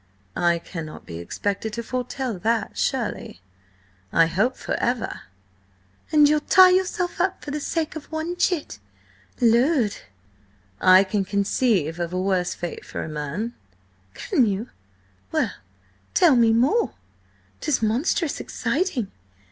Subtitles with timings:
[0.35, 3.39] "I cannot be expected to foretell that, surely?
[4.11, 5.21] I hope, for ever."
[6.11, 8.79] "And you'll tie yourself up for the sake of one chit?
[9.39, 9.91] Lud!"
[10.81, 13.53] "I can conceive a worse fate for a man."
[14.15, 14.71] "Can you?
[15.31, 15.51] Well,
[16.15, 16.95] tell me more!
[17.59, 19.11] 'Tis monstrous exciting.